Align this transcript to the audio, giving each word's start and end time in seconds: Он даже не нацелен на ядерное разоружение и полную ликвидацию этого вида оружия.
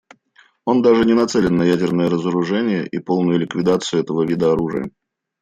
Он 0.65 0.81
даже 0.81 1.05
не 1.05 1.13
нацелен 1.13 1.57
на 1.57 1.61
ядерное 1.61 2.09
разоружение 2.09 2.87
и 2.87 2.97
полную 2.97 3.37
ликвидацию 3.37 3.99
этого 4.01 4.25
вида 4.25 4.51
оружия. 4.53 4.89